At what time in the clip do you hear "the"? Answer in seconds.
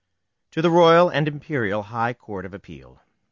0.63-0.71